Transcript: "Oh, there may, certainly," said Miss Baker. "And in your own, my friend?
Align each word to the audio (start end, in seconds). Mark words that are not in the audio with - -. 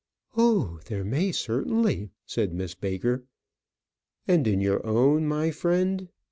"Oh, 0.35 0.79
there 0.87 1.03
may, 1.03 1.31
certainly," 1.31 2.09
said 2.25 2.53
Miss 2.55 2.73
Baker. 2.73 3.23
"And 4.27 4.47
in 4.47 4.59
your 4.59 4.83
own, 4.83 5.27
my 5.27 5.51
friend? 5.51 6.09